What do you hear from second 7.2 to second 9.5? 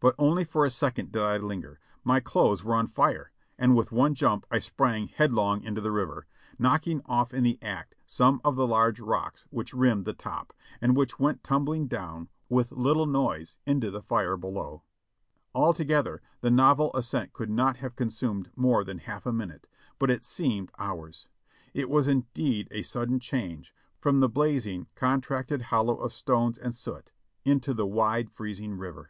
in the act some of the large rocks